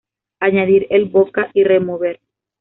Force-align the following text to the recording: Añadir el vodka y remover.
Añadir 0.39 0.87
el 0.89 1.05
vodka 1.05 1.51
y 1.53 1.63
remover. 1.63 2.21